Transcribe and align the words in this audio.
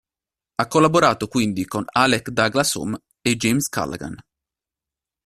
Ha 0.55 0.65
collaborato 0.67 1.27
quindi 1.27 1.67
con 1.67 1.83
Alec 1.87 2.31
Douglas-Home 2.31 2.97
e 3.21 3.35
James 3.35 3.69
Callaghan. 3.69 4.15